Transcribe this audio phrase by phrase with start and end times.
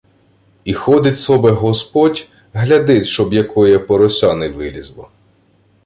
[0.63, 5.09] І ходит собе господь, глядит, щоб якоє порося не вилєзло.